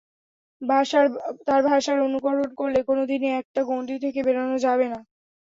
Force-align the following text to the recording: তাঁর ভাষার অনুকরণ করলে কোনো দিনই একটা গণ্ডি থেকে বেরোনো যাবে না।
তাঁর 1.47 1.61
ভাষার 1.67 1.97
অনুকরণ 2.07 2.49
করলে 2.59 2.79
কোনো 2.89 3.03
দিনই 3.11 3.31
একটা 3.41 3.61
গণ্ডি 3.69 3.95
থেকে 4.03 4.19
বেরোনো 4.27 4.55
যাবে 4.65 4.85
না। 4.93 4.99